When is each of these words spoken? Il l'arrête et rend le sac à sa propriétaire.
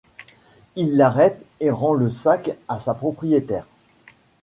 Il 0.75 0.97
l'arrête 0.97 1.45
et 1.59 1.69
rend 1.69 1.93
le 1.93 2.09
sac 2.09 2.57
à 2.67 2.79
sa 2.79 2.95
propriétaire. 2.95 3.67